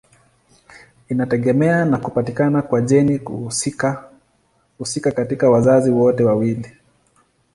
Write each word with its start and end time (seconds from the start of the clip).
Inategemea 1.09 1.85
na 1.85 1.97
kupatikana 1.97 2.61
kwa 2.61 2.81
jeni 2.81 3.17
husika 4.77 5.11
katika 5.15 5.49
wazazi 5.49 5.91
wote 5.91 6.23
wawili. 6.23 6.75